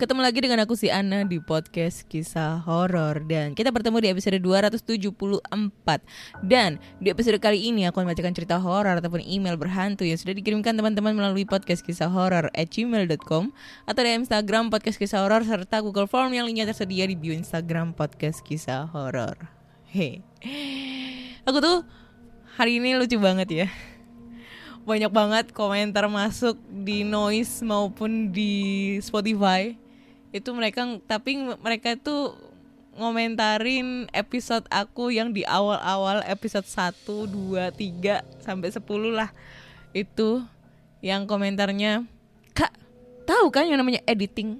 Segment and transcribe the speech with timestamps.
[0.00, 3.20] Ketemu lagi dengan aku si Ana di podcast kisah horor.
[3.28, 5.44] Dan kita bertemu di episode 274
[6.40, 10.32] dan di episode kali ini aku akan membacakan cerita horor ataupun email berhantu yang sudah
[10.32, 13.52] dikirimkan teman-teman melalui podcast kisah horor at gmail.com
[13.84, 17.92] atau di Instagram podcast kisah horor serta Google Form yang linknya tersedia di bio Instagram
[17.92, 19.36] podcast kisah horor.
[19.84, 20.24] Hei,
[21.44, 21.84] aku tuh
[22.56, 23.68] hari ini lucu banget ya.
[24.88, 29.89] Banyak banget komentar masuk di noise maupun di Spotify
[30.30, 32.34] itu mereka tapi mereka itu
[32.98, 38.82] ngomentarin episode aku yang di awal-awal episode 1, 2, 3 sampai 10
[39.14, 39.30] lah.
[39.94, 40.44] Itu
[41.00, 42.04] yang komentarnya
[42.52, 42.74] kak
[43.24, 44.58] tahu kan yang namanya editing?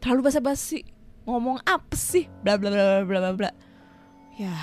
[0.00, 0.86] Terlalu basa-basi.
[1.28, 2.26] Ngomong apa sih?
[2.40, 3.50] Bla bla bla bla bla bla.
[4.40, 4.56] Ya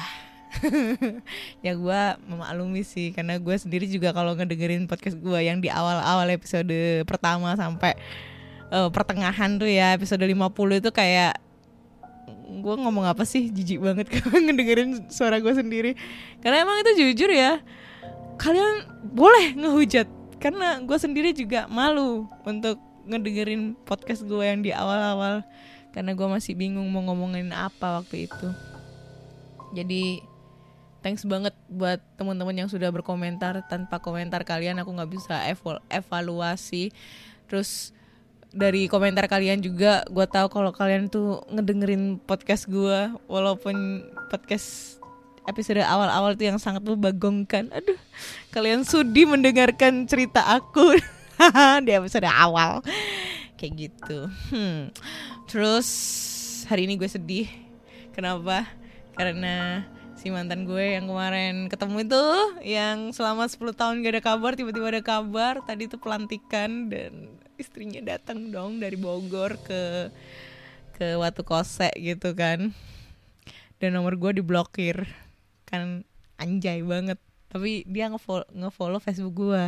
[1.65, 6.25] ya gue memaklumi sih karena gue sendiri juga kalau ngedengerin podcast gue yang di awal-awal
[6.33, 6.73] episode
[7.05, 7.93] pertama sampai
[8.71, 11.39] uh, pertengahan tuh ya episode 50 itu kayak
[12.47, 13.51] gue ngomong apa sih?
[13.51, 15.91] Jijik banget kalau ngedengerin suara gue sendiri.
[16.39, 17.59] Karena emang itu jujur ya
[18.37, 20.07] kalian boleh ngehujat.
[20.37, 22.77] Karena gue sendiri juga malu untuk
[23.09, 25.41] ngedengerin podcast gue yang di awal-awal.
[25.91, 28.47] Karena gue masih bingung mau ngomongin apa waktu itu.
[29.73, 30.21] Jadi
[31.01, 33.65] thanks banget buat teman-teman yang sudah berkomentar.
[33.65, 36.93] Tanpa komentar kalian aku nggak bisa eval evaluasi.
[37.49, 37.97] Terus
[38.55, 44.97] dari komentar kalian juga gue tahu kalau kalian tuh ngedengerin podcast gue walaupun podcast
[45.47, 47.71] episode awal-awal tuh yang sangat membagongkan.
[47.71, 47.99] Aduh
[48.51, 50.95] kalian sudi mendengarkan cerita aku
[51.85, 52.83] di episode awal.
[53.57, 54.29] Kayak gitu.
[54.53, 54.93] Hmm.
[55.47, 55.87] terus
[56.67, 57.47] hari ini gue sedih.
[58.11, 58.67] Kenapa?
[59.15, 59.85] Karena
[60.17, 62.25] si mantan gue yang kemarin ketemu itu
[62.65, 68.01] yang selama 10 tahun gak ada kabar tiba-tiba ada kabar tadi itu pelantikan dan istrinya
[68.01, 70.13] datang dong dari Bogor ke
[70.97, 72.73] ke Watu Kose gitu kan.
[73.77, 75.05] Dan nomor gue diblokir.
[75.69, 76.05] Kan
[76.41, 77.21] anjay banget.
[77.49, 79.63] Tapi dia ngefollow, ngefollow Facebook gue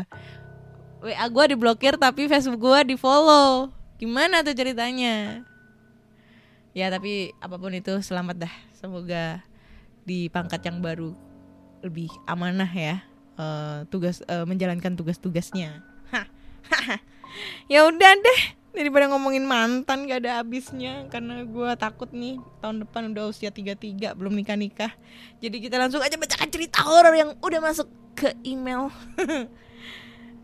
[0.99, 5.43] WA gue diblokir tapi Facebook gue di follow gimana tuh ceritanya?
[6.75, 8.53] Ya tapi apa pun itu selamat dah.
[8.75, 9.43] Semoga
[10.03, 11.15] di pangkat yang baru
[11.79, 12.99] lebih amanah ya
[13.39, 15.83] uh, tugas uh, menjalankan tugas-tugasnya.
[17.73, 23.11] ya udah deh daripada ngomongin mantan gak ada habisnya karena gue takut nih tahun depan
[23.11, 24.91] udah usia 33 belum nikah nikah
[25.41, 28.91] jadi kita langsung aja bacakan cerita horor yang udah masuk ke email.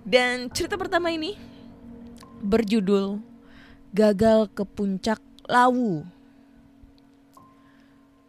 [0.08, 1.36] Dan cerita pertama ini
[2.40, 3.20] berjudul
[3.92, 6.08] gagal ke puncak lawu.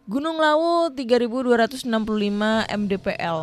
[0.07, 1.83] Gunung Lawu 3265
[2.71, 3.39] mdpl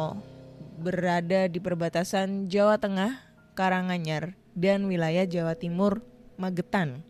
[0.81, 3.21] berada di perbatasan Jawa Tengah,
[3.53, 6.01] Karanganyar, dan wilayah Jawa Timur,
[6.39, 7.03] Magetan.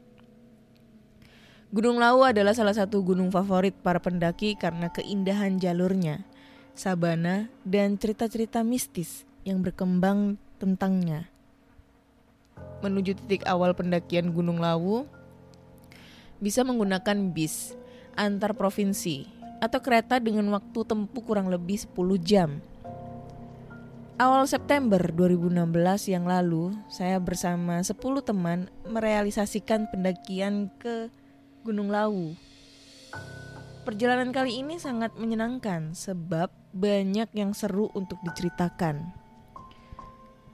[1.74, 6.24] Gunung Lawu adalah salah satu gunung favorit para pendaki karena keindahan jalurnya,
[6.72, 11.28] sabana, dan cerita-cerita mistis yang berkembang tentangnya.
[12.80, 15.04] Menuju titik awal pendakian Gunung Lawu,
[16.38, 17.74] bisa menggunakan bis
[18.14, 19.26] antar provinsi
[19.58, 22.62] atau kereta dengan waktu tempuh kurang lebih 10 jam.
[24.14, 25.58] Awal September 2016
[26.14, 31.10] yang lalu, saya bersama 10 teman merealisasikan pendakian ke
[31.66, 32.38] Gunung Lawu.
[33.82, 39.02] Perjalanan kali ini sangat menyenangkan sebab banyak yang seru untuk diceritakan.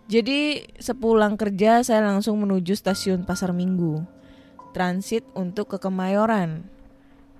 [0.08, 4.00] Jadi sepulang kerja saya langsung menuju stasiun Pasar Minggu.
[4.72, 6.80] Transit untuk ke Kemayoran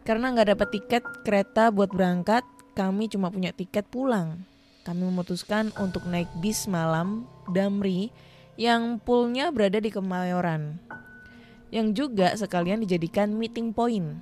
[0.05, 2.43] karena nggak dapat tiket kereta buat berangkat,
[2.73, 4.50] kami cuma punya tiket pulang.
[4.80, 8.08] Kami memutuskan untuk naik bis malam Damri
[8.56, 10.80] yang poolnya berada di Kemayoran.
[11.68, 14.20] Yang juga sekalian dijadikan meeting point.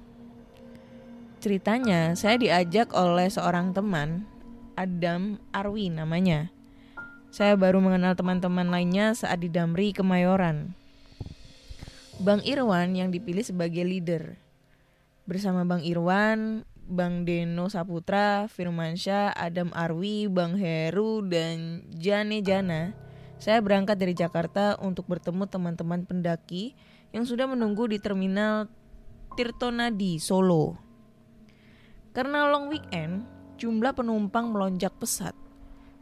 [1.38, 4.26] Ceritanya, saya diajak oleh seorang teman,
[4.74, 6.50] Adam Arwi namanya.
[7.30, 10.74] Saya baru mengenal teman-teman lainnya saat di Damri Kemayoran.
[12.18, 14.34] Bang Irwan yang dipilih sebagai leader.
[15.22, 22.96] Bersama Bang Irwan, Bang Deno Saputra, Firmansyah, Adam Arwi, Bang Heru, dan Jane Jana,
[23.36, 26.72] saya berangkat dari Jakarta untuk bertemu teman-teman pendaki
[27.12, 28.72] yang sudah menunggu di terminal
[29.36, 30.80] Tirtonadi, Solo.
[32.16, 33.28] Karena long weekend,
[33.60, 35.36] jumlah penumpang melonjak pesat.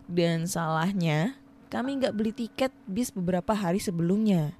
[0.06, 1.34] Dan salahnya,
[1.68, 4.54] kami nggak beli tiket bis beberapa hari sebelumnya.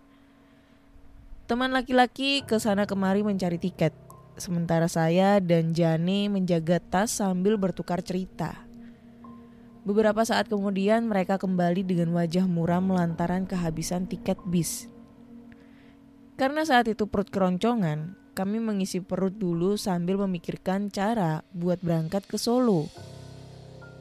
[1.47, 3.95] Teman laki-laki ke sana kemari mencari tiket.
[4.37, 8.69] Sementara saya dan Jane menjaga tas sambil bertukar cerita.
[9.89, 14.93] Beberapa saat kemudian mereka kembali dengan wajah muram lantaran kehabisan tiket bis.
[16.37, 22.37] Karena saat itu perut keroncongan, kami mengisi perut dulu sambil memikirkan cara buat berangkat ke
[22.37, 22.93] Solo.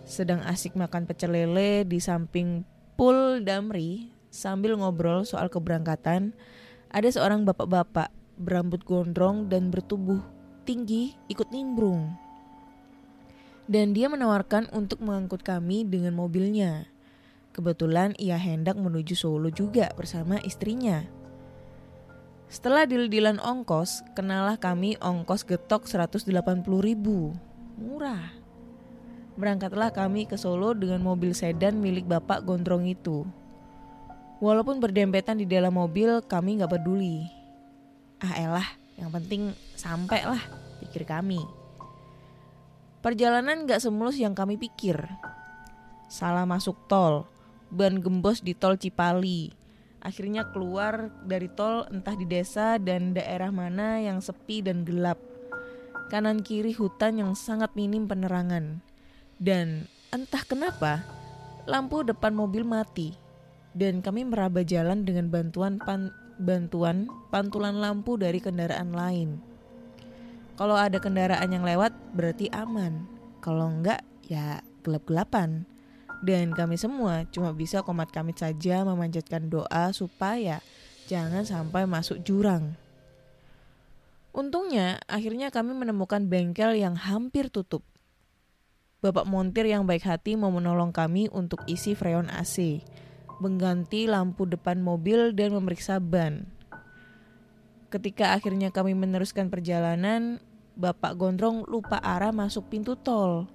[0.04, 2.68] Sedang asik makan pecel lele di samping
[3.00, 6.36] pool Damri sambil ngobrol soal keberangkatan,
[6.92, 10.20] ada seorang bapak-bapak berambut gondrong dan bertubuh
[10.66, 12.12] tinggi ikut nimbrung.
[13.66, 16.86] Dan dia menawarkan untuk mengangkut kami dengan mobilnya.
[17.56, 21.02] Kebetulan ia hendak menuju Solo juga bersama istrinya.
[22.46, 26.30] Setelah dil-dilan ongkos, kenalah kami ongkos getok 180
[26.84, 27.34] ribu.
[27.80, 28.38] Murah.
[29.36, 33.26] Berangkatlah kami ke Solo dengan mobil sedan milik bapak gondrong itu.
[34.44, 37.35] Walaupun berdempetan di dalam mobil, kami gak peduli.
[38.24, 40.44] Ah elah, yang penting sampai lah,
[40.80, 41.44] pikir kami.
[43.04, 44.98] Perjalanan gak semulus yang kami pikir.
[46.10, 47.30] Salah masuk tol,
[47.70, 49.54] ban gembos di tol Cipali.
[50.06, 55.18] Akhirnya keluar dari tol entah di desa dan daerah mana yang sepi dan gelap.
[56.14, 58.86] Kanan kiri hutan yang sangat minim penerangan.
[59.42, 61.02] Dan entah kenapa,
[61.66, 63.18] lampu depan mobil mati.
[63.74, 69.40] Dan kami meraba jalan dengan bantuan pan bantuan pantulan lampu dari kendaraan lain.
[70.56, 73.04] Kalau ada kendaraan yang lewat berarti aman.
[73.44, 75.68] Kalau enggak ya gelap-gelapan.
[76.24, 80.64] Dan kami semua cuma bisa komat kamit saja memanjatkan doa supaya
[81.12, 82.74] jangan sampai masuk jurang.
[84.31, 87.84] Untungnya akhirnya kami menemukan bengkel yang hampir tutup.
[89.04, 92.81] Bapak montir yang baik hati mau menolong kami untuk isi freon AC
[93.40, 96.48] mengganti lampu depan mobil dan memeriksa ban.
[97.92, 100.44] Ketika akhirnya kami meneruskan perjalanan,
[100.76, 103.48] Bapak Gondrong lupa arah masuk pintu tol.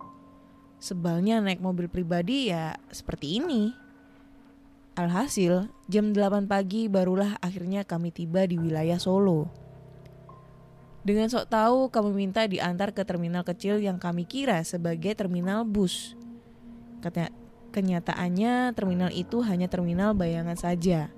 [0.80, 3.76] Sebalnya naik mobil pribadi ya seperti ini.
[4.96, 9.52] Alhasil, jam 8 pagi barulah akhirnya kami tiba di wilayah Solo.
[11.00, 16.12] Dengan sok tahu kami minta diantar ke terminal kecil yang kami kira sebagai terminal bus.
[17.00, 17.32] Katanya,
[17.70, 21.10] Kenyataannya terminal itu hanya terminal bayangan saja.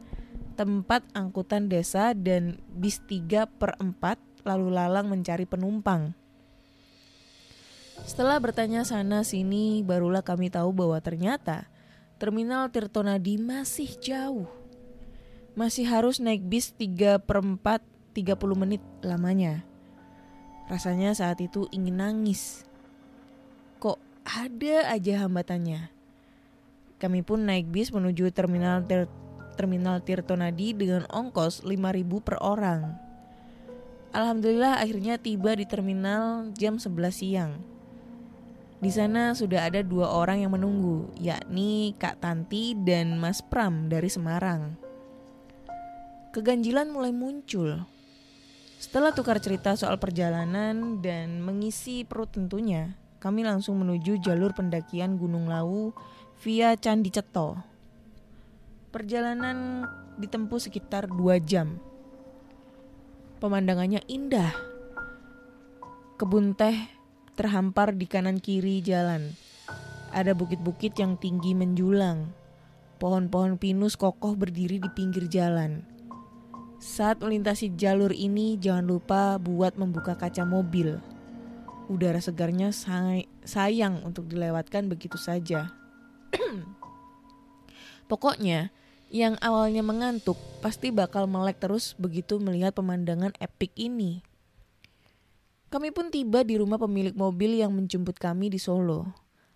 [0.53, 6.13] Tempat angkutan desa dan bis 3 per 4 lalu lalang mencari penumpang.
[8.03, 11.71] Setelah bertanya sana sini barulah kami tahu bahwa ternyata
[12.19, 14.51] terminal Tirtonadi masih jauh.
[15.53, 17.81] Masih harus naik bis 3 per 4
[18.13, 19.65] 30 menit lamanya.
[20.69, 22.65] Rasanya saat itu ingin nangis.
[23.81, 25.92] Kok ada aja hambatannya?
[27.03, 29.11] Kami pun naik bis menuju terminal ter
[29.59, 32.95] terminal Tirtonadi dengan ongkos 5000 per orang.
[34.15, 37.53] Alhamdulillah akhirnya tiba di terminal jam 11 siang.
[38.83, 44.11] Di sana sudah ada dua orang yang menunggu, yakni Kak Tanti dan Mas Pram dari
[44.11, 44.75] Semarang.
[46.35, 47.83] Keganjilan mulai muncul.
[48.83, 55.47] Setelah tukar cerita soal perjalanan dan mengisi perut tentunya, kami langsung menuju jalur pendakian Gunung
[55.47, 55.95] Lawu
[56.43, 57.55] via Candi Ceto.
[58.91, 59.87] Perjalanan
[60.19, 61.79] ditempuh sekitar 2 jam.
[63.39, 64.51] Pemandangannya indah.
[66.19, 66.75] Kebun teh
[67.39, 69.39] terhampar di kanan kiri jalan.
[70.11, 72.35] Ada bukit-bukit yang tinggi menjulang.
[72.99, 75.87] Pohon-pohon pinus kokoh berdiri di pinggir jalan.
[76.83, 80.99] Saat melintasi jalur ini, jangan lupa buat membuka kaca mobil.
[81.87, 85.82] Udara segarnya say sayang untuk dilewatkan begitu saja.
[88.11, 88.73] Pokoknya,
[89.13, 94.25] yang awalnya mengantuk pasti bakal melek terus begitu melihat pemandangan epik ini.
[95.73, 99.09] Kami pun tiba di rumah pemilik mobil yang menjemput kami di Solo.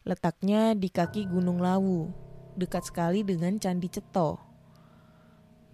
[0.05, 2.09] Letaknya di kaki Gunung Lawu,
[2.57, 4.41] dekat sekali dengan Candi Ceto.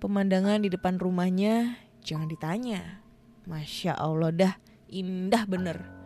[0.03, 3.03] Pemandangan di depan rumahnya jangan ditanya.
[3.47, 4.55] Masya Allah dah,
[4.91, 6.02] indah bener.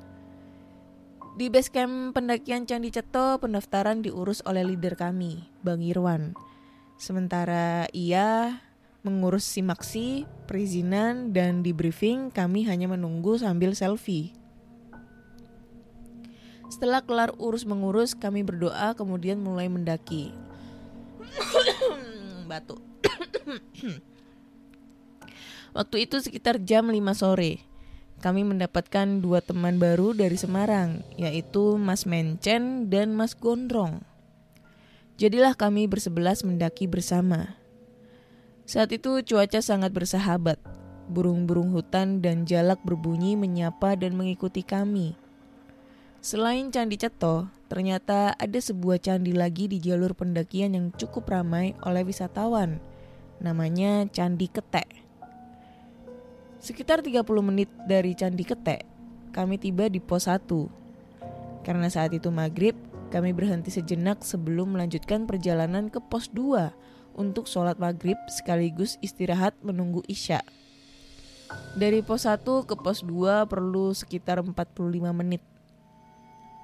[1.37, 6.33] Di base camp pendakian Candi Ceto, pendaftaran diurus oleh leader kami, Bang Irwan.
[6.97, 8.64] Sementara ia
[9.05, 14.33] mengurus simaksi, perizinan, dan di briefing kami hanya menunggu sambil selfie.
[16.73, 20.33] Setelah kelar urus mengurus, kami berdoa kemudian mulai mendaki.
[22.49, 22.81] Batuk.
[25.76, 27.75] Waktu itu sekitar jam 5 sore.
[28.26, 34.02] Kami mendapatkan dua teman baru dari Semarang, yaitu Mas Mencen dan Mas Gondrong.
[35.14, 37.54] Jadilah kami bersebelas mendaki bersama.
[38.66, 40.59] Saat itu cuaca sangat bersahabat.
[41.06, 45.14] Burung-burung hutan dan jalak berbunyi menyapa dan mengikuti kami.
[46.18, 52.02] Selain Candi Ceto, ternyata ada sebuah candi lagi di jalur pendakian yang cukup ramai oleh
[52.02, 52.83] wisatawan.
[53.38, 55.06] Namanya Candi Ketek.
[56.67, 58.83] Sekitar 30 menit dari Candi Ketek,
[59.31, 60.51] kami tiba di pos 1.
[61.63, 62.75] Karena saat itu maghrib,
[63.15, 66.75] kami berhenti sejenak sebelum melanjutkan perjalanan ke pos 2
[67.15, 70.43] untuk sholat maghrib sekaligus istirahat menunggu isya.
[71.79, 74.75] Dari pos 1 ke pos 2 perlu sekitar 45
[75.15, 75.47] menit.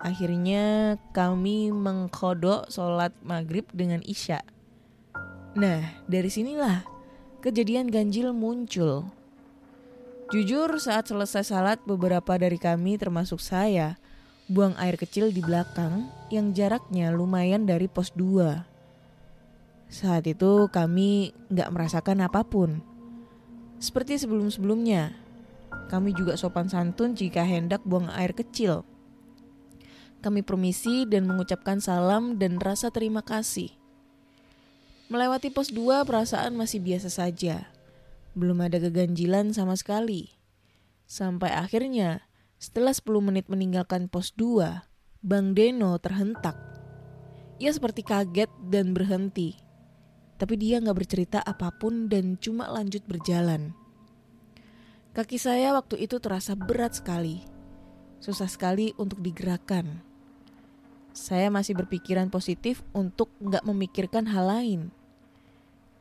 [0.03, 4.43] Akhirnya kami mengkodok sholat maghrib dengan isya.
[5.55, 6.83] Nah, dari sinilah
[7.39, 9.22] kejadian ganjil muncul.
[10.33, 14.01] Jujur saat selesai salat beberapa dari kami termasuk saya
[14.49, 18.65] buang air kecil di belakang yang jaraknya lumayan dari pos 2.
[19.93, 22.81] Saat itu kami nggak merasakan apa pun.
[23.77, 25.12] Seperti sebelum-sebelumnya,
[25.93, 28.89] kami juga sopan santun jika hendak buang air kecil.
[30.25, 33.69] Kami permisi dan mengucapkan salam dan rasa terima kasih.
[35.12, 37.72] Melewati pos 2 perasaan masih biasa saja.
[38.33, 40.33] Belum ada keganjilan sama sekali.
[41.05, 42.25] Sampai akhirnya
[42.57, 44.85] setelah 10 menit meninggalkan pos 2,
[45.21, 46.57] Bang Deno terhentak.
[47.61, 49.57] Ia seperti kaget dan berhenti.
[50.41, 53.77] Tapi dia nggak bercerita apa pun dan cuma lanjut berjalan.
[55.12, 57.45] Kaki saya waktu itu terasa berat sekali.
[58.19, 60.12] Susah sekali untuk digerakkan
[61.12, 64.81] saya masih berpikiran positif untuk nggak memikirkan hal lain.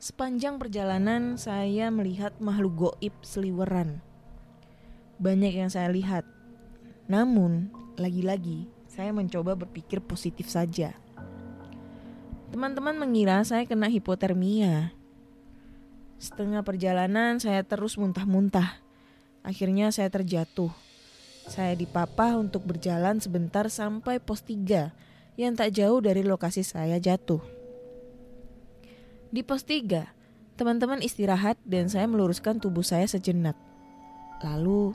[0.02, 4.02] Sepanjang perjalanan saya melihat makhluk goib seliweran.
[5.22, 6.26] Banyak yang saya lihat.
[7.06, 7.70] Namun,
[8.02, 10.98] lagi-lagi saya mencoba berpikir positif saja.
[12.50, 14.90] Teman-teman mengira saya kena hipotermia.
[16.18, 18.82] Setengah perjalanan saya terus muntah-muntah.
[19.46, 20.74] Akhirnya saya terjatuh.
[21.46, 27.61] Saya dipapah untuk berjalan sebentar sampai pos 3 yang tak jauh dari lokasi saya jatuh.
[29.32, 30.12] Di pos 3,
[30.60, 33.56] teman-teman istirahat dan saya meluruskan tubuh saya sejenak.
[34.44, 34.92] Lalu,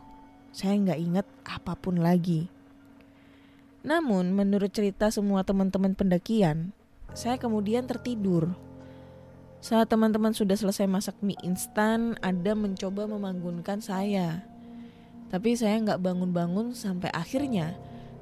[0.52, 2.52] saya nggak ingat apa pun lagi.
[3.80, 6.76] Namun, menurut cerita semua teman-teman pendakian,
[7.16, 8.52] saya kemudian tertidur.
[9.64, 14.44] Saat teman-teman sudah selesai masak mie instan, ada mencoba membangunkan saya.
[15.32, 17.72] Tapi saya nggak bangun-bangun sampai akhirnya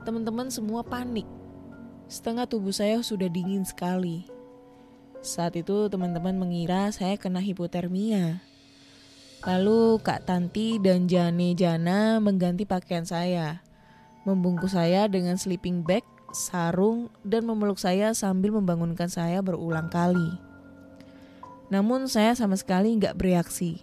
[0.06, 1.26] teman-teman semua panik.
[2.06, 4.33] Setengah tubuh saya sudah dingin sekali.
[5.24, 8.44] Saat itu teman-teman mengira saya kena hipotermia.
[9.40, 13.64] Lalu Kak Tanti dan Jane Jana mengganti pakaian saya.
[14.28, 16.04] Membungkus saya dengan sleeping bag,
[16.36, 20.28] sarung, dan memeluk saya sambil membangunkan saya berulang kali.
[21.72, 23.80] Namun saya sama sekali nggak bereaksi.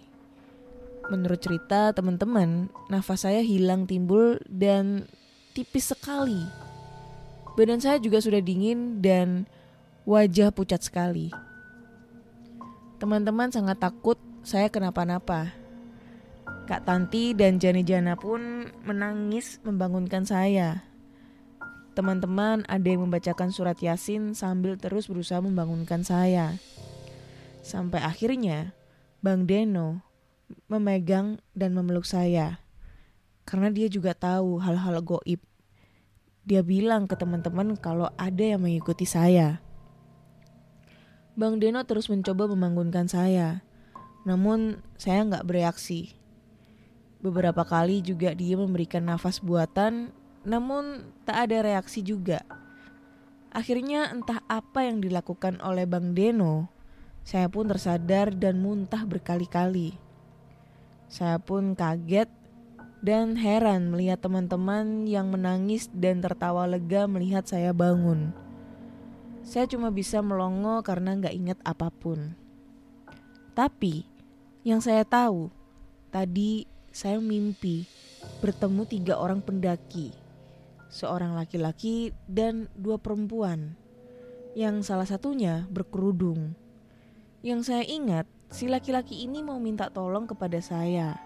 [1.10, 5.10] Menurut cerita teman-teman, nafas saya hilang timbul dan
[5.58, 6.46] tipis sekali.
[7.58, 9.50] Badan saya juga sudah dingin dan
[10.02, 11.30] wajah pucat sekali.
[12.98, 15.54] Teman-teman sangat takut saya kenapa-napa.
[16.66, 20.86] Kak Tanti dan Jani Jana pun menangis membangunkan saya.
[21.92, 26.56] Teman-teman ada yang membacakan surat Yasin sambil terus berusaha membangunkan saya.
[27.60, 28.74] Sampai akhirnya
[29.20, 30.02] Bang Deno
[30.70, 32.62] memegang dan memeluk saya.
[33.42, 35.42] Karena dia juga tahu hal-hal goib.
[36.42, 39.62] Dia bilang ke teman-teman kalau ada yang mengikuti saya.
[41.32, 43.64] Bang Deno terus mencoba membangunkan saya.
[44.28, 46.12] Namun saya nggak bereaksi.
[47.24, 50.12] Beberapa kali juga dia memberikan nafas buatan,
[50.44, 52.44] namun tak ada reaksi juga.
[53.48, 56.68] Akhirnya entah apa yang dilakukan oleh Bang Deno,
[57.24, 59.96] saya pun tersadar dan muntah berkali-kali.
[61.08, 62.28] Saya pun kaget
[63.00, 68.30] dan heran melihat teman-teman yang menangis dan tertawa lega melihat saya bangun.
[69.42, 72.34] Saya cuma bisa melongo karena nggak ingat apa pun.
[73.52, 74.06] Tapi
[74.62, 75.50] yang saya tahu,
[76.14, 77.84] tadi saya mimpi
[78.38, 80.14] bertemu tiga orang pendaki,
[80.88, 83.74] seorang laki-laki dan dua perempuan,
[84.54, 86.54] yang salah satunya berkerudung.
[87.42, 91.18] Yang saya ingat, si laki-laki ini mau minta tolong kepada saya.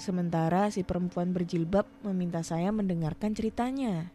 [0.00, 4.08] Sementara si perempuan berjilbab meminta saya mendengarkan ceritanya.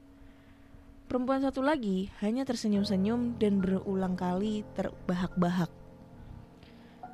[1.08, 5.72] Perempuan satu lagi hanya tersenyum-senyum dan berulang kali terbahak-bahak.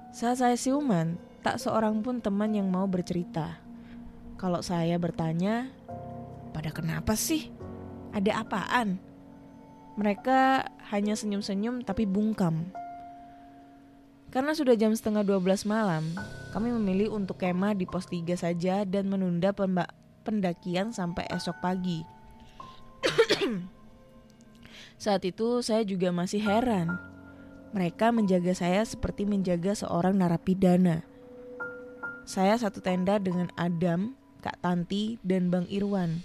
[0.09, 3.61] Saat saya siuman, tak seorang pun teman yang mau bercerita.
[4.41, 5.69] Kalau saya bertanya,
[6.57, 7.53] pada kenapa sih?
[8.17, 8.97] Ada apaan?
[9.93, 12.73] Mereka hanya senyum-senyum tapi bungkam.
[14.33, 16.01] Karena sudah jam setengah 12 malam,
[16.49, 19.53] kami memilih untuk kemah di pos 3 saja dan menunda
[20.25, 22.01] pendakian sampai esok pagi.
[24.97, 26.97] Saat itu saya juga masih heran.
[27.73, 31.01] Mereka menjaga saya seperti menjaga seorang narapidana.
[32.23, 36.21] Saya satu tenda dengan Adam, Kak Tanti, dan Bang Irwan.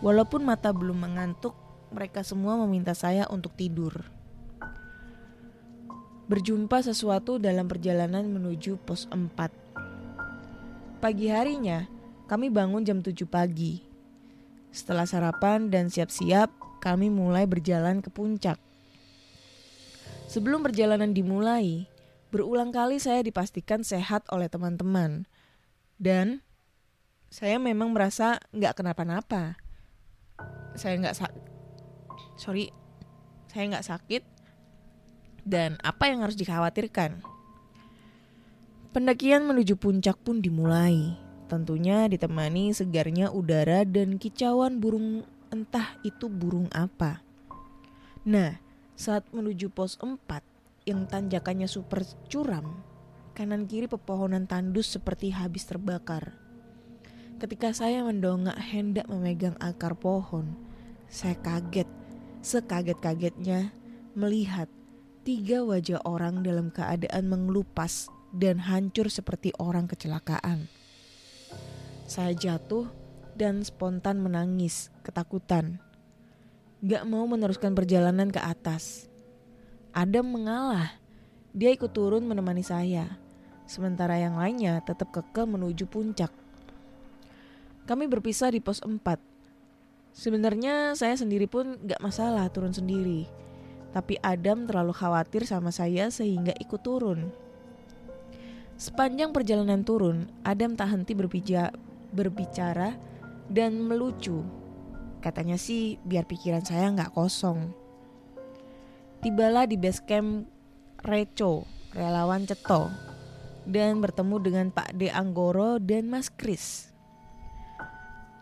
[0.00, 1.52] Walaupun mata belum mengantuk,
[1.90, 4.16] mereka semua meminta saya untuk tidur
[6.26, 10.98] berjumpa sesuatu dalam perjalanan menuju pos 4.
[10.98, 11.86] Pagi harinya,
[12.26, 13.86] kami bangun jam 7 pagi.
[14.74, 16.50] Setelah sarapan dan siap-siap,
[16.86, 18.62] kami mulai berjalan ke puncak.
[20.30, 21.90] Sebelum perjalanan dimulai,
[22.30, 25.26] berulang kali saya dipastikan sehat oleh teman-teman.
[25.98, 26.46] Dan
[27.26, 29.58] saya memang merasa nggak kenapa-napa.
[30.78, 31.32] Saya nggak sak,
[32.38, 32.70] sorry,
[33.50, 34.22] saya nggak sakit
[35.42, 37.22] dan apa yang harus dikhawatirkan.
[38.94, 41.16] Pendakian menuju puncak pun dimulai,
[41.50, 45.24] tentunya ditemani segarnya udara dan kicauan burung
[45.56, 47.24] entah itu burung apa.
[48.28, 48.60] Nah,
[48.92, 50.20] saat menuju pos 4
[50.84, 52.84] yang tanjakannya super curam,
[53.32, 56.36] kanan kiri pepohonan tandus seperti habis terbakar.
[57.40, 60.56] Ketika saya mendongak hendak memegang akar pohon,
[61.08, 61.88] saya kaget,
[62.44, 63.72] sekaget-kagetnya
[64.16, 64.68] melihat
[65.24, 70.68] tiga wajah orang dalam keadaan mengelupas dan hancur seperti orang kecelakaan.
[72.06, 73.05] Saya jatuh
[73.36, 75.78] dan spontan menangis, ketakutan.
[76.80, 79.06] Gak mau meneruskan perjalanan ke atas.
[79.92, 80.96] Adam mengalah.
[81.52, 83.16] Dia ikut turun menemani saya.
[83.68, 86.32] Sementara yang lainnya tetap keke menuju puncak.
[87.84, 88.98] Kami berpisah di pos 4.
[90.16, 93.46] Sebenarnya saya sendiri pun gak masalah turun sendiri
[93.96, 97.32] tapi Adam terlalu khawatir sama saya sehingga ikut turun.
[98.76, 101.72] Sepanjang perjalanan turun, Adam tak henti berbicara,
[102.12, 102.92] berbicara
[103.50, 104.42] dan melucu.
[105.20, 107.74] Katanya sih biar pikiran saya nggak kosong.
[109.22, 110.46] Tibalah di base camp
[111.02, 112.90] Reco, relawan Ceto,
[113.66, 116.94] dan bertemu dengan Pak De Anggoro dan Mas Kris.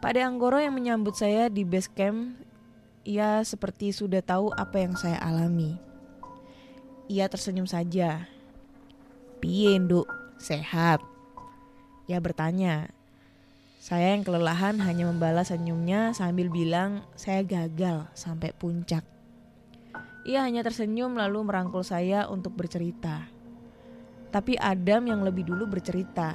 [0.04, 2.36] Pak De Anggoro yang menyambut saya di base camp
[3.04, 5.76] ia seperti sudah tahu apa yang saya alami.
[7.12, 8.24] Ia tersenyum saja.
[9.44, 10.08] Piye, Nduk?
[10.40, 11.04] Sehat?
[12.08, 12.88] Ia bertanya.
[13.84, 19.04] Saya yang kelelahan hanya membalas senyumnya sambil bilang saya gagal sampai puncak.
[20.24, 23.28] Ia hanya tersenyum lalu merangkul saya untuk bercerita.
[24.32, 26.32] Tapi Adam yang lebih dulu bercerita.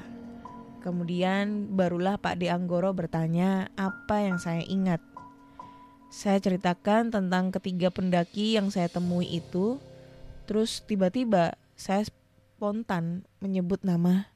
[0.86, 5.02] Kemudian barulah Pak De Anggoro bertanya apa yang saya ingat.
[6.14, 9.82] Saya ceritakan tentang ketiga pendaki yang saya temui itu.
[10.46, 14.30] Terus tiba-tiba saya spontan menyebut nama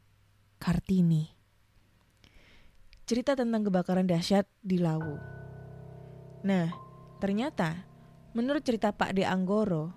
[0.57, 1.32] Kartini.
[3.03, 5.19] Cerita tentang kebakaran dahsyat di Lawu.
[6.47, 6.71] Nah,
[7.19, 7.83] ternyata
[8.31, 9.91] menurut cerita Pak De Anggoro,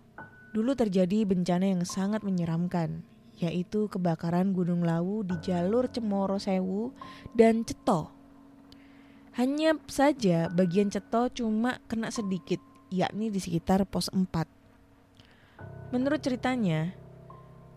[0.51, 3.07] dulu terjadi bencana yang sangat menyeramkan,
[3.39, 6.91] yaitu kebakaran Gunung Lawu di jalur Cemoro Sewu
[7.35, 8.17] dan Ceto
[9.37, 12.57] hanya saja bagian ceto cuma kena sedikit,
[12.89, 14.49] yakni di sekitar pos 4.
[15.93, 16.97] Menurut ceritanya,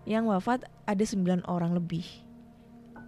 [0.07, 2.07] yang wafat ada 9 orang lebih.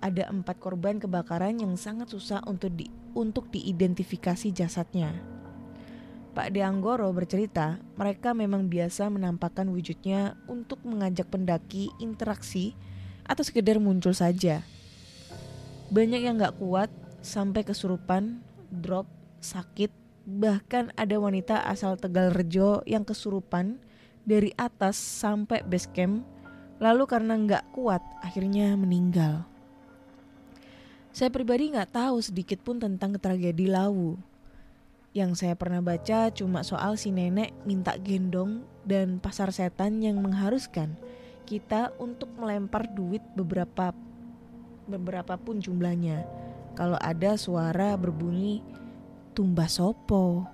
[0.02, 5.14] Ada empat korban kebakaran yang sangat susah untuk di, untuk diidentifikasi jasadnya.
[6.32, 12.74] Pak Deanggoro bercerita, mereka memang biasa menampakkan wujudnya untuk mengajak pendaki interaksi
[13.28, 14.64] atau sekedar muncul saja.
[15.92, 19.06] Banyak yang gak kuat sampai kesurupan, drop,
[19.44, 19.92] sakit,
[20.24, 23.82] bahkan ada wanita asal Tegal Rejo yang kesurupan
[24.24, 26.24] dari atas sampai base camp,
[26.80, 29.51] lalu karena nggak kuat akhirnya meninggal.
[31.12, 34.16] Saya pribadi nggak tahu sedikit pun tentang tragedi Lawu.
[35.12, 40.96] Yang saya pernah baca cuma soal si nenek minta gendong dan pasar setan yang mengharuskan
[41.44, 43.92] kita untuk melempar duit beberapa
[44.88, 46.24] beberapa pun jumlahnya
[46.80, 48.64] kalau ada suara berbunyi
[49.36, 50.48] tumbas sopo.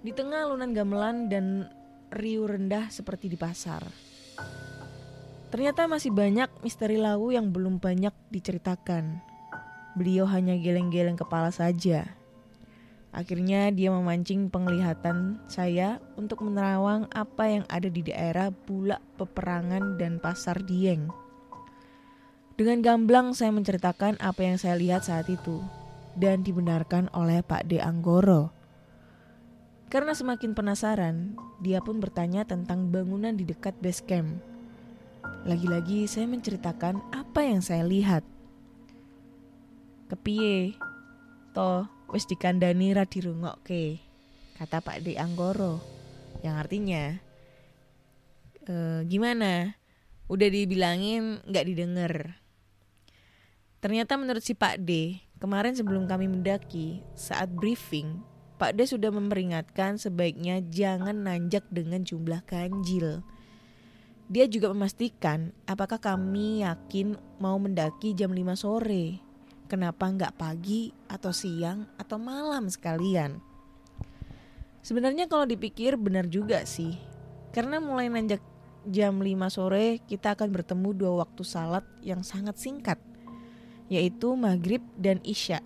[0.00, 1.68] Di tengah alunan gamelan dan
[2.08, 3.84] riuh rendah seperti di pasar.
[5.54, 9.22] Ternyata masih banyak misteri Lawu yang belum banyak diceritakan.
[9.94, 12.10] Beliau hanya geleng-geleng kepala saja.
[13.14, 20.18] Akhirnya dia memancing penglihatan saya untuk menerawang apa yang ada di daerah Bulak Peperangan dan
[20.18, 21.06] Pasar Dieng.
[22.58, 25.62] Dengan gamblang saya menceritakan apa yang saya lihat saat itu
[26.18, 28.50] dan dibenarkan oleh Pak De Anggoro.
[29.86, 34.53] Karena semakin penasaran, dia pun bertanya tentang bangunan di dekat base camp.
[35.44, 38.24] Lagi-lagi saya menceritakan apa yang saya lihat.
[40.08, 40.76] Kepiye?
[41.52, 43.98] Toh wis dikandani ra dirungokke,
[44.54, 45.82] kata Pak De Anggoro.
[46.46, 47.02] Yang artinya
[48.64, 48.74] e,
[49.08, 49.74] gimana?
[50.30, 52.12] Udah dibilangin nggak didengar.
[53.84, 58.24] Ternyata menurut si Pak D, kemarin sebelum kami mendaki, saat briefing,
[58.56, 63.20] Pak D sudah memperingatkan sebaiknya jangan nanjak dengan jumlah ganjil.
[64.24, 69.20] Dia juga memastikan apakah kami yakin mau mendaki jam 5 sore.
[69.68, 73.36] Kenapa nggak pagi atau siang atau malam sekalian?
[74.84, 76.96] Sebenarnya kalau dipikir benar juga sih.
[77.52, 78.40] Karena mulai nanjak
[78.88, 83.00] jam 5 sore kita akan bertemu dua waktu salat yang sangat singkat.
[83.92, 85.60] Yaitu maghrib dan isya.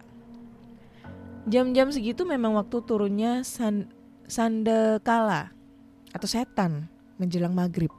[1.47, 3.91] Jam-jam segitu memang waktu turunnya san,
[4.27, 5.55] sandekala
[6.11, 7.91] atau setan menjelang maghrib.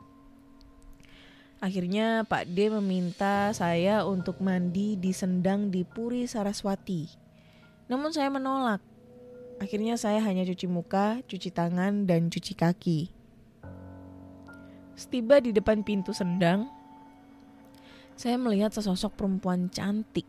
[1.59, 7.03] Akhirnya Pak D meminta saya untuk mandi di sendang di Puri Saraswati.
[7.91, 8.79] Namun saya menolak.
[9.59, 13.11] Akhirnya saya hanya cuci muka, cuci tangan, dan cuci kaki.
[14.95, 16.71] Setiba di depan pintu sendang,
[18.15, 20.23] saya melihat sesosok perempuan cantik.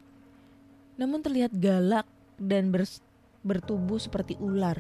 [0.98, 2.10] Namun terlihat galak
[2.42, 2.74] dan
[3.46, 4.78] bertubuh seperti ular.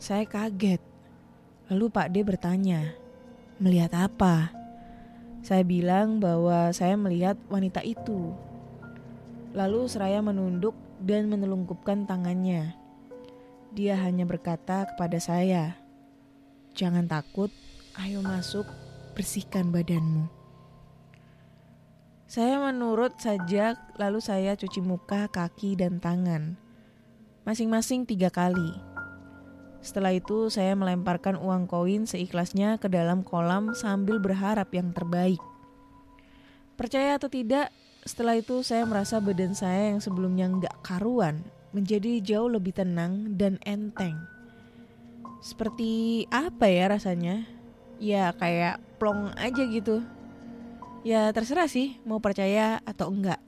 [0.00, 0.80] Saya kaget.
[1.68, 2.96] Lalu Pak D bertanya,
[3.60, 4.64] "Melihat apa?"
[5.46, 8.34] Saya bilang bahwa saya melihat wanita itu.
[9.54, 12.74] Lalu seraya menunduk dan menelungkupkan tangannya.
[13.70, 15.78] Dia hanya berkata kepada saya,
[16.74, 17.54] "Jangan takut,
[17.94, 18.66] ayo masuk,
[19.14, 20.26] bersihkan badanmu."
[22.26, 26.58] Saya menurut saja, lalu saya cuci muka, kaki, dan tangan,
[27.46, 28.95] masing-masing tiga kali.
[29.86, 35.38] Setelah itu saya melemparkan uang koin seikhlasnya ke dalam kolam sambil berharap yang terbaik.
[36.74, 37.70] Percaya atau tidak,
[38.02, 43.62] setelah itu saya merasa badan saya yang sebelumnya nggak karuan menjadi jauh lebih tenang dan
[43.62, 44.18] enteng.
[45.38, 47.46] Seperti apa ya rasanya?
[48.02, 50.02] Ya kayak plong aja gitu.
[51.06, 53.38] Ya terserah sih mau percaya atau enggak.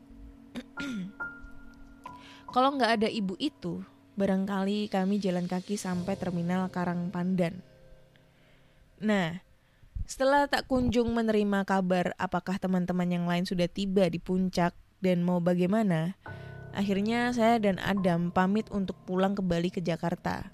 [2.54, 3.82] Kalau nggak ada ibu itu,
[4.18, 7.62] barangkali kami jalan kaki sampai terminal Karang Pandan.
[8.98, 9.38] Nah,
[10.10, 15.38] setelah tak kunjung menerima kabar apakah teman-teman yang lain sudah tiba di puncak dan mau
[15.38, 16.18] bagaimana,
[16.74, 20.50] akhirnya saya dan Adam pamit untuk pulang kembali ke Jakarta.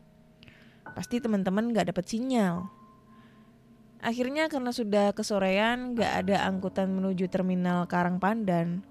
[0.92, 2.68] Pasti teman-teman gak dapat sinyal.
[4.04, 8.84] Akhirnya karena sudah kesorean gak ada angkutan menuju terminal Karang Pandan,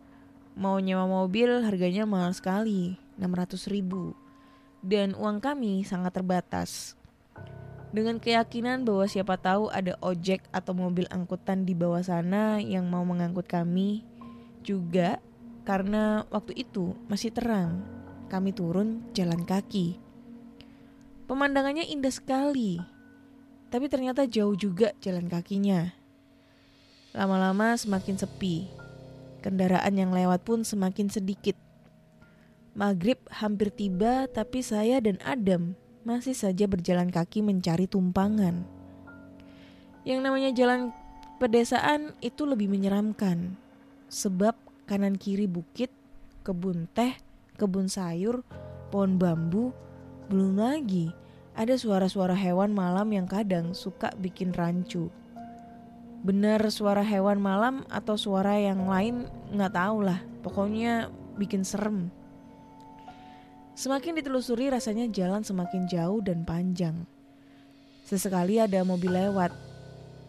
[0.58, 4.23] mau nyewa mobil harganya mahal sekali, 600 ribu
[4.84, 7.00] dan uang kami sangat terbatas.
[7.96, 13.08] Dengan keyakinan bahwa siapa tahu ada ojek atau mobil angkutan di bawah sana yang mau
[13.08, 14.04] mengangkut kami,
[14.65, 15.24] juga
[15.63, 17.80] karena waktu itu masih terang,
[18.28, 19.96] kami turun jalan kaki.
[21.30, 22.82] Pemandangannya indah sekali,
[23.72, 25.96] tapi ternyata jauh juga jalan kakinya.
[27.13, 28.67] Lama-lama semakin sepi,
[29.39, 31.62] kendaraan yang lewat pun semakin sedikit.
[32.74, 35.78] Maghrib hampir tiba tapi saya dan Adam
[36.10, 38.66] masih saja berjalan kaki mencari tumpangan.
[40.02, 40.90] Yang namanya jalan
[41.38, 43.54] pedesaan itu lebih menyeramkan.
[44.10, 44.58] Sebab
[44.90, 45.94] kanan kiri bukit,
[46.42, 47.14] kebun teh,
[47.62, 48.42] kebun sayur,
[48.90, 49.70] pohon bambu,
[50.34, 51.14] belum lagi
[51.54, 55.14] ada suara-suara hewan malam yang kadang suka bikin rancu.
[56.26, 60.26] Benar suara hewan malam atau suara yang lain nggak tahu lah.
[60.42, 62.10] Pokoknya bikin serem.
[63.74, 67.10] Semakin ditelusuri rasanya jalan semakin jauh dan panjang.
[68.06, 69.50] Sesekali ada mobil lewat,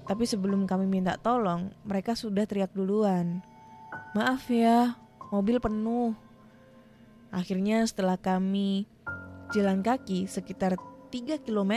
[0.09, 3.44] tapi sebelum kami minta tolong, mereka sudah teriak duluan.
[4.16, 4.96] Maaf ya,
[5.33, 6.16] mobil penuh.
[7.33, 8.88] Akhirnya setelah kami
[9.52, 11.72] jalan kaki sekitar 3 km,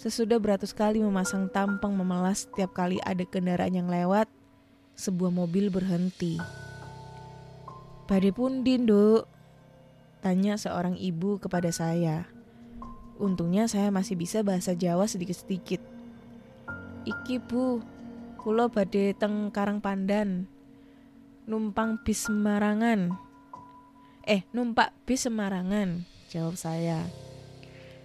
[0.00, 4.28] sesudah beratus kali memasang tampang memelas setiap kali ada kendaraan yang lewat,
[4.96, 6.40] sebuah mobil berhenti.
[8.08, 9.28] Pade pun dinduk,
[10.18, 12.26] Tanya seorang ibu kepada saya.
[13.18, 15.82] Untungnya saya masih bisa bahasa Jawa sedikit-sedikit.
[17.06, 17.82] Iki bu,
[18.38, 20.46] Kulo badhe teng Karang Pandan.
[21.48, 23.18] Numpang bis Semarangan.
[24.28, 27.08] Eh, numpak bis Semarangan, jawab saya.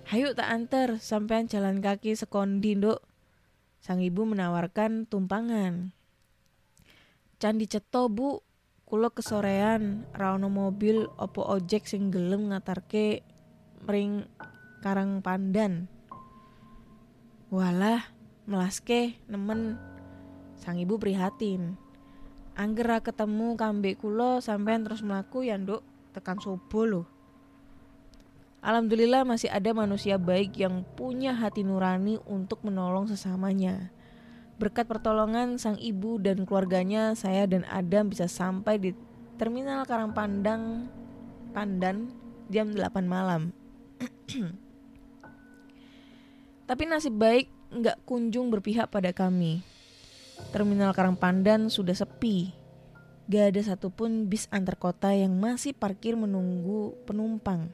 [0.08, 3.04] Hayu tak anter, sampean jalan kaki sekondi, Nduk.
[3.84, 5.92] Sang ibu menawarkan tumpangan.
[7.44, 8.40] Candi ceto, Bu.
[8.94, 13.26] Kulo kesorean, raono mobil opo ojek sing gelem ngatarke
[13.90, 14.30] mring
[14.86, 15.90] Karang Pandan.
[17.50, 18.06] Walah,
[18.46, 19.82] melaske nemen
[20.62, 21.74] sang ibu prihatin.
[22.54, 25.82] Anggera ketemu kambek kulo sampean terus melaku ya nduk
[26.14, 27.10] tekan sobo loh.
[28.62, 33.90] Alhamdulillah masih ada manusia baik yang punya hati nurani untuk menolong sesamanya.
[34.62, 38.92] Berkat pertolongan sang ibu dan keluarganya, saya dan Adam bisa sampai di
[39.42, 40.88] Terminal Karangpandang
[41.54, 42.14] Pandan
[42.54, 43.50] jam 8 malam.
[46.70, 49.66] Tapi nasib baik nggak kunjung berpihak pada kami.
[50.54, 52.54] Terminal Karangpandan sudah sepi.
[53.24, 57.72] Gak ada satupun bis antar kota yang masih parkir menunggu penumpang.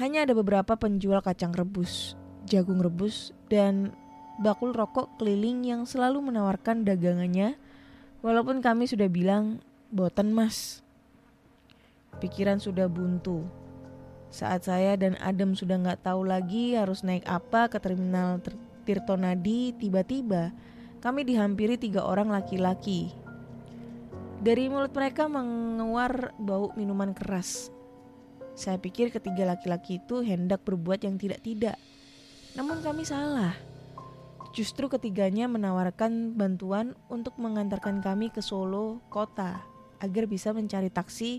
[0.00, 2.16] Hanya ada beberapa penjual kacang rebus,
[2.48, 3.92] jagung rebus, dan
[4.40, 7.60] bakul rokok keliling yang selalu menawarkan dagangannya
[8.24, 9.60] walaupun kami sudah bilang
[9.92, 10.80] boten mas.
[12.24, 13.44] Pikiran sudah buntu.
[14.32, 18.40] Saat saya dan Adam sudah nggak tahu lagi harus naik apa ke terminal
[18.88, 20.56] Tirtonadi, tiba-tiba
[21.04, 23.12] kami dihampiri tiga orang laki-laki.
[24.40, 27.68] Dari mulut mereka mengeluar bau minuman keras.
[28.56, 31.76] Saya pikir ketiga laki-laki itu hendak berbuat yang tidak-tidak.
[32.56, 33.69] Namun kami salah.
[34.50, 39.62] Justru ketiganya menawarkan bantuan untuk mengantarkan kami ke Solo kota
[40.02, 41.38] agar bisa mencari taksi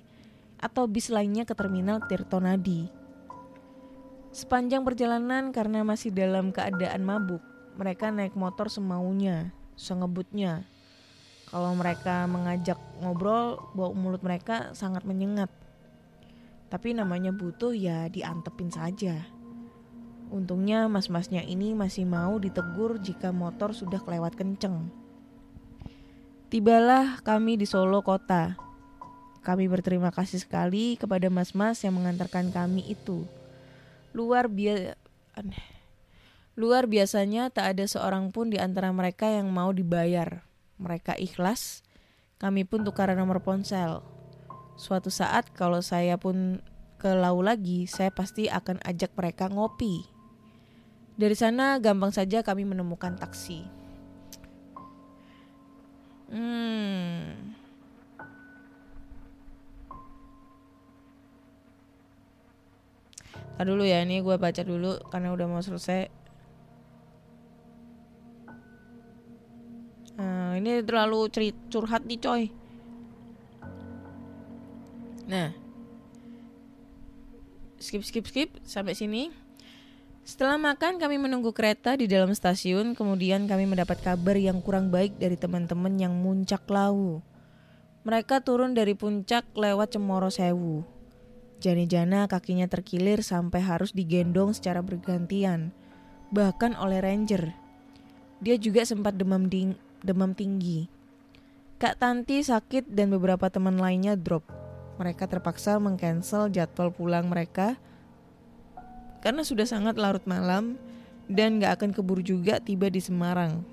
[0.62, 2.88] atau bis lainnya ke terminal Tirtonadi.
[4.32, 7.44] Sepanjang perjalanan karena masih dalam keadaan mabuk,
[7.76, 10.64] mereka naik motor semaunya, sengebutnya.
[11.52, 15.52] Kalau mereka mengajak ngobrol, bau mulut mereka sangat menyengat.
[16.72, 19.41] Tapi namanya butuh ya diantepin saja.
[20.32, 24.88] Untungnya mas-masnya ini masih mau ditegur jika motor sudah kelewat kenceng.
[26.48, 28.56] Tibalah kami di Solo kota.
[29.44, 33.28] Kami berterima kasih sekali kepada mas-mas yang mengantarkan kami itu.
[34.16, 34.96] Luar biasa
[36.60, 40.44] Luar biasanya tak ada seorang pun di antara mereka yang mau dibayar.
[40.80, 41.84] Mereka ikhlas.
[42.40, 44.04] Kami pun tukaran nomor ponsel.
[44.76, 46.60] Suatu saat kalau saya pun
[47.02, 50.21] ke Lau lagi, saya pasti akan ajak mereka ngopi.
[51.20, 53.64] Dari sana gampang saja kami menemukan taksi.
[56.32, 57.54] Hmm.
[63.62, 66.10] Ntar dulu ya, ini gue baca dulu karena udah mau selesai.
[70.18, 71.30] Nah, ini terlalu
[71.70, 72.44] curhat nih coy.
[75.30, 75.54] Nah,
[77.78, 79.30] skip skip skip sampai sini.
[80.22, 85.18] Setelah makan kami menunggu kereta di dalam stasiun, kemudian kami mendapat kabar yang kurang baik
[85.18, 87.26] dari teman-teman yang muncak lau.
[88.06, 90.86] Mereka turun dari puncak lewat Cemoro Sewu.
[91.62, 95.70] Jani-jana kakinya terkilir sampai harus digendong secara bergantian,
[96.34, 97.54] bahkan oleh ranger.
[98.42, 100.90] Dia juga sempat demam, ding demam tinggi.
[101.78, 104.46] Kak Tanti sakit dan beberapa teman lainnya drop.
[105.02, 107.78] Mereka terpaksa mengcancel jadwal pulang mereka
[109.22, 110.78] karena sudah sangat larut malam
[111.30, 113.64] dan gak akan keburu juga tiba di Semarang.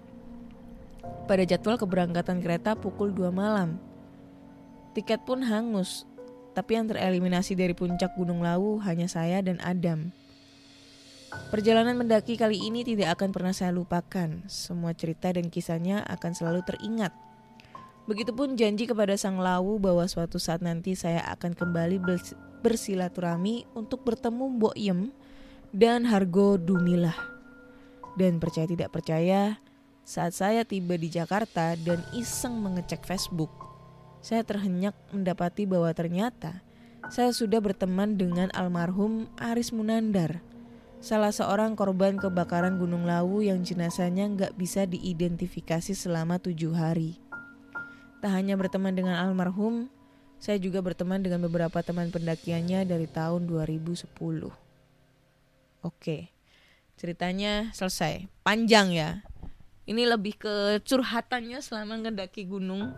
[1.29, 3.81] Pada jadwal keberangkatan kereta pukul 2 malam.
[4.97, 6.09] Tiket pun hangus
[6.59, 10.11] tapi yang tereliminasi dari puncak Gunung Lawu hanya saya dan Adam.
[11.55, 14.43] Perjalanan mendaki kali ini tidak akan pernah saya lupakan.
[14.51, 17.15] Semua cerita dan kisahnya akan selalu teringat.
[18.11, 22.03] Begitupun janji kepada Sang Lawu bahwa suatu saat nanti saya akan kembali
[22.65, 25.15] bersilaturahmi untuk bertemu Mbok Yem
[25.73, 27.17] dan Hargo Dumilah.
[28.17, 29.61] Dan percaya tidak percaya,
[30.03, 33.53] saat saya tiba di Jakarta dan iseng mengecek Facebook,
[34.25, 36.65] saya terhenyak mendapati bahwa ternyata
[37.13, 40.43] saya sudah berteman dengan almarhum Aris Munandar,
[40.99, 47.23] salah seorang korban kebakaran Gunung Lawu yang jenazahnya nggak bisa diidentifikasi selama tujuh hari.
[48.19, 49.87] Tak hanya berteman dengan almarhum,
[50.43, 54.68] saya juga berteman dengan beberapa teman pendakiannya dari tahun 2010.
[55.87, 56.35] Oke,
[56.99, 58.27] ceritanya selesai.
[58.43, 59.23] Panjang ya.
[59.89, 62.93] Ini lebih ke curhatannya selama ngedaki gunung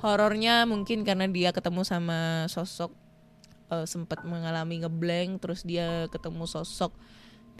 [0.00, 2.90] horornya mungkin karena dia ketemu sama sosok
[3.68, 6.96] uh, sempat mengalami ngeblank terus dia ketemu sosok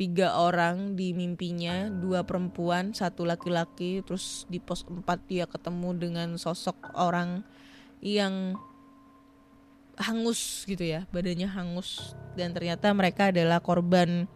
[0.01, 6.29] tiga orang di mimpinya dua perempuan satu laki-laki terus di pos 4 dia ketemu dengan
[6.41, 7.45] sosok orang
[8.01, 8.57] yang
[9.99, 12.15] hangus gitu ya badannya hangus.
[12.37, 14.29] Dan ternyata mereka adalah korban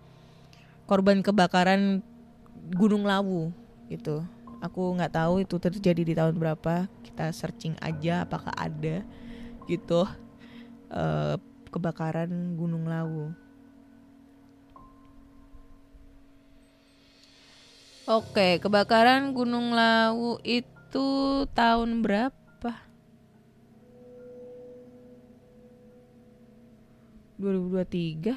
[0.88, 2.02] korban kebakaran
[2.74, 3.52] Gunung Lawu
[3.92, 4.24] gitu
[4.64, 6.88] aku nggak tahu itu terjadi di tahun berapa.
[7.04, 9.04] Kita searching aja apakah ada
[9.68, 10.08] gitu
[10.88, 11.36] eh,
[11.68, 13.36] kebakaran Gunung Lawu.
[18.04, 21.08] Oke, kebakaran Gunung Lawu itu
[21.56, 22.43] tahun berapa?
[27.44, 28.32] 2023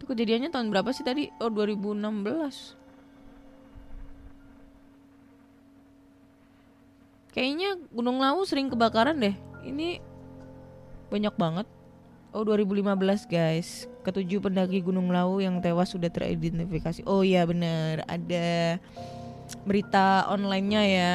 [0.00, 1.28] Itu kejadiannya tahun berapa sih tadi?
[1.36, 2.86] Oh 2016
[7.36, 9.36] Kayaknya Gunung Lawu sering kebakaran deh.
[9.60, 10.00] Ini
[11.12, 11.68] banyak banget.
[12.32, 13.84] Oh 2015 guys.
[14.08, 17.04] Ketujuh pendaki Gunung Lawu yang tewas sudah teridentifikasi.
[17.04, 18.08] Oh iya bener.
[18.08, 18.80] Ada
[19.68, 21.12] berita online-nya ya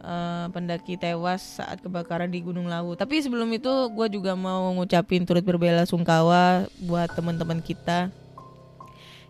[0.00, 2.96] eh, pendaki tewas saat kebakaran di Gunung Lawu.
[2.96, 8.08] Tapi sebelum itu gue juga mau ngucapin turut berbela sungkawa buat teman-teman kita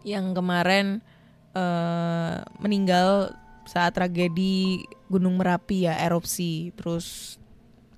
[0.07, 1.05] yang kemarin
[1.53, 3.35] eh, meninggal
[3.69, 6.75] saat tragedi Gunung Merapi ya erupsi.
[6.75, 7.37] Terus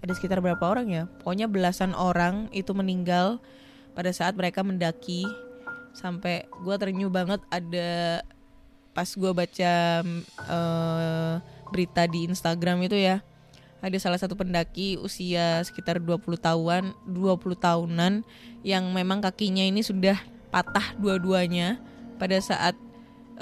[0.03, 1.05] ada sekitar berapa orang ya?
[1.23, 3.39] Pokoknya belasan orang itu meninggal
[3.93, 5.25] pada saat mereka mendaki
[5.93, 8.25] sampai gue terenyuh banget ada
[8.93, 9.73] pas gue baca
[10.49, 11.35] eh,
[11.73, 13.25] berita di Instagram itu ya.
[13.83, 18.23] Ada salah satu pendaki usia sekitar 20 tahunan 20 tahunan
[18.63, 20.15] yang memang kakinya ini sudah
[20.55, 21.83] patah dua-duanya.
[22.21, 22.79] Pada saat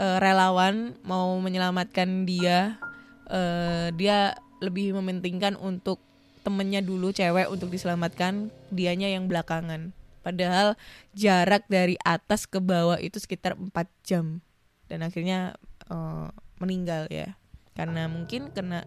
[0.01, 2.81] eh, relawan mau menyelamatkan dia
[3.29, 6.01] eh, dia lebih mementingkan untuk
[6.41, 9.93] temennya dulu cewek untuk diselamatkan dianya yang belakangan.
[10.25, 10.73] Padahal
[11.13, 13.69] jarak dari atas ke bawah itu sekitar 4
[14.09, 14.41] jam.
[14.89, 15.61] Dan akhirnya
[15.93, 17.40] eh, meninggal ya
[17.81, 18.85] karena mungkin kena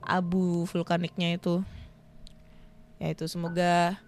[0.00, 1.60] abu vulkaniknya itu.
[2.96, 4.00] Ya itu semoga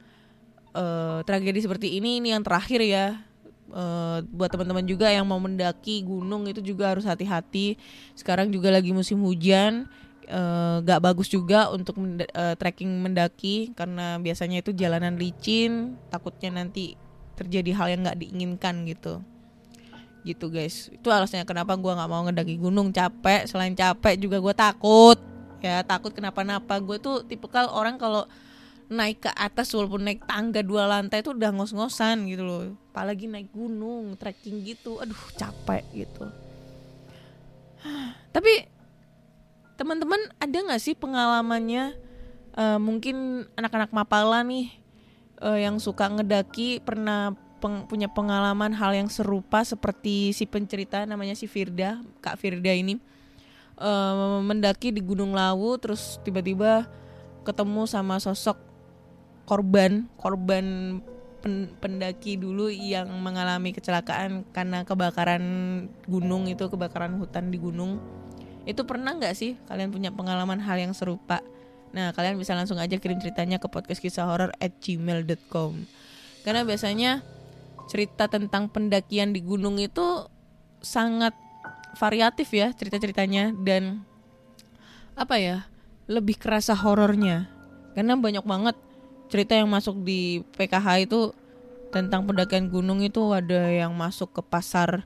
[0.73, 3.21] eh, tragedi seperti ini ini yang terakhir ya.
[3.69, 7.77] Eh, buat teman-teman juga yang mau mendaki gunung itu juga harus hati-hati.
[8.17, 9.85] Sekarang juga lagi musim hujan
[10.25, 16.57] eh, gak bagus juga untuk menda- eh, trekking mendaki karena biasanya itu jalanan licin takutnya
[16.57, 16.97] nanti
[17.37, 19.21] terjadi hal yang nggak diinginkan gitu
[20.27, 20.91] gitu guys.
[20.91, 22.91] Itu alasannya kenapa gua nggak mau ngedaki gunung.
[22.91, 25.19] Capek selain capek juga gue takut.
[25.63, 26.83] Ya takut kenapa-napa.
[26.83, 28.27] Gue tuh tipikal orang kalau
[28.87, 32.63] naik ke atas walaupun naik tangga dua lantai itu udah ngos-ngosan gitu loh.
[32.91, 34.99] Apalagi naik gunung trekking gitu.
[34.99, 36.27] Aduh capek gitu.
[38.35, 38.67] Tapi
[39.79, 41.95] teman-teman ada nggak sih pengalamannya?
[42.57, 44.73] Eh, mungkin anak-anak mapala nih
[45.45, 47.37] eh, yang suka ngedaki pernah
[47.67, 53.03] peng- punya pengalaman hal yang serupa seperti si pencerita namanya si Firda Kak Firda ini.
[53.77, 56.87] Eh, mendaki di Gunung Lawu terus tiba-tiba
[57.43, 58.57] ketemu sama sosok
[59.47, 60.99] korban korban
[61.45, 65.45] pen- pendaki dulu yang mengalami kecelakaan karena kebakaran
[66.09, 67.99] gunung itu kebakaran hutan di gunung.
[68.65, 71.43] Itu pernah nggak sih kalian punya pengalaman hal yang serupa?
[71.93, 75.87] Nah kalian bisa langsung aja kirim ceritanya ke podcast kisah horor at gmail.com
[76.47, 77.27] karena biasanya
[77.87, 80.27] cerita tentang pendakian di gunung itu
[80.83, 81.33] sangat
[81.97, 84.05] variatif ya cerita-ceritanya dan
[85.17, 85.67] apa ya
[86.07, 87.51] lebih kerasa horornya.
[87.97, 88.77] Karena banyak banget
[89.27, 91.35] cerita yang masuk di PKH itu
[91.91, 95.03] tentang pendakian gunung itu ada yang masuk ke pasar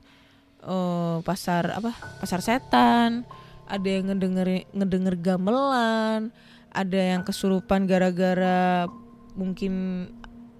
[0.61, 3.25] eh, pasar apa pasar setan
[3.65, 6.29] ada yang ngedenger ngedenger gamelan
[6.71, 8.87] ada yang kesurupan gara-gara
[9.33, 10.05] mungkin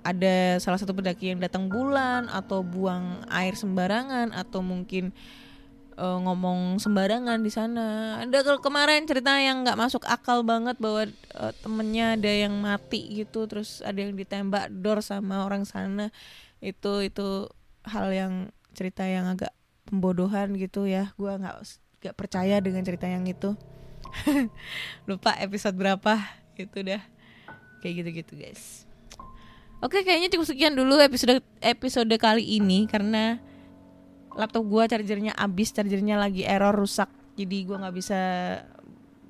[0.01, 5.13] ada salah satu pendaki yang datang bulan atau buang air sembarangan atau mungkin
[5.97, 8.17] eh, ngomong sembarangan di sana.
[8.21, 13.21] Ada kalau kemarin cerita yang nggak masuk akal banget bahwa eh, temennya ada yang mati
[13.21, 16.09] gitu, terus ada yang ditembak dor sama orang sana.
[16.61, 17.49] Itu itu
[17.85, 18.33] hal yang
[18.73, 19.53] cerita yang agak
[19.85, 21.13] pembodohan gitu ya.
[21.17, 21.57] Gua nggak
[22.01, 23.53] nggak percaya dengan cerita yang itu.
[25.09, 26.17] Lupa episode berapa
[26.57, 27.01] itu dah.
[27.81, 28.90] Kayak gitu-gitu guys.
[29.81, 33.41] Oke, kayaknya cukup sekian dulu episode episode kali ini karena
[34.37, 37.09] laptop gua chargernya habis, chargernya lagi error rusak.
[37.33, 38.19] Jadi gua nggak bisa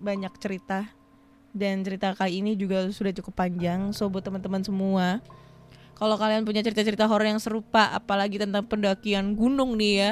[0.04, 0.92] banyak cerita.
[1.56, 3.96] Dan cerita kali ini juga sudah cukup panjang.
[3.96, 5.24] So buat teman-teman semua,
[5.96, 10.12] kalau kalian punya cerita-cerita horor yang serupa apalagi tentang pendakian gunung nih ya,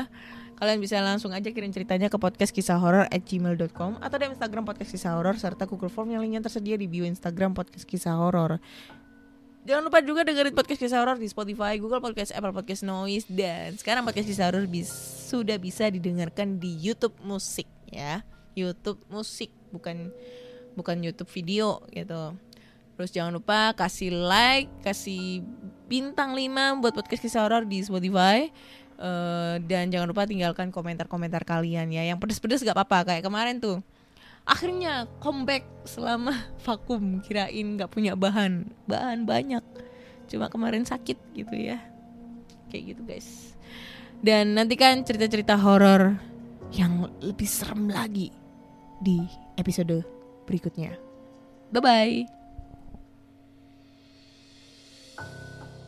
[0.56, 4.64] kalian bisa langsung aja kirim ceritanya ke podcast kisah horor at gmail.com atau di Instagram
[4.64, 8.60] podcast kisah horor serta Google Form yang linknya tersedia di bio Instagram podcast kisah horor.
[9.68, 13.76] Jangan lupa juga dengerin podcast kisah horor di Spotify, Google Podcast, Apple Podcast Noise dan
[13.76, 18.24] sekarang podcast kisah horor bis- sudah bisa didengarkan di YouTube Musik ya.
[18.56, 20.10] YouTube Musik bukan
[20.74, 22.34] bukan YouTube video gitu.
[22.96, 25.44] Terus jangan lupa kasih like, kasih
[25.88, 28.52] bintang 5 buat podcast kisah horor di Spotify.
[29.00, 32.04] Eh, dan jangan lupa tinggalkan komentar-komentar kalian ya.
[32.04, 33.80] Yang pedes-pedes gak apa-apa kayak kemarin tuh.
[34.48, 36.36] Akhirnya comeback selama
[36.66, 39.64] vakum kirain gak punya bahan, bahan banyak.
[40.30, 41.82] Cuma kemarin sakit gitu ya.
[42.70, 43.30] Kayak gitu guys.
[44.20, 46.20] Dan nantikan cerita-cerita horor
[46.76, 48.30] yang lebih serem lagi
[49.02, 49.24] di
[49.58, 50.06] episode
[50.46, 50.94] berikutnya.
[51.72, 52.39] Bye bye.